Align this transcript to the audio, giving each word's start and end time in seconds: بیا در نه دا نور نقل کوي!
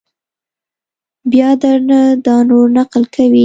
بیا 1.31 1.49
در 1.61 1.79
نه 1.89 1.99
دا 2.25 2.37
نور 2.49 2.65
نقل 2.77 3.03
کوي! 3.13 3.39